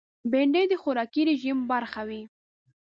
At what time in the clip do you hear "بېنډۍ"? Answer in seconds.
0.31-0.65